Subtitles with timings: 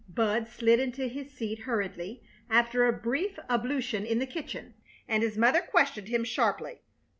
[0.09, 4.73] Bud slid into his seat hurriedly after a brief ablution in the kitchen,
[5.07, 6.79] and his mother questioned him sharply.